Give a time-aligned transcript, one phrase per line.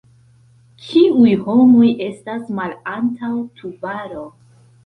[0.85, 4.27] Kiuj homoj estas malantaŭ Tubaro?